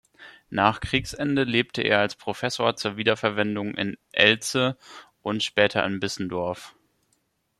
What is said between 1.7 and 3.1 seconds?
er als Professor zur